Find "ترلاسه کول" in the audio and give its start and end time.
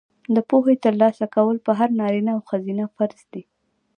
0.85-1.57